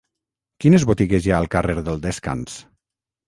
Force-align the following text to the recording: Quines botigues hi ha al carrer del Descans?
Quines 0.63 0.85
botigues 0.91 1.27
hi 1.27 1.33
ha 1.33 1.37
al 1.45 1.49
carrer 1.55 1.77
del 1.89 2.01
Descans? 2.07 2.57